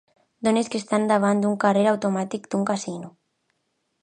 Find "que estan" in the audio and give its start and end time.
0.75-1.05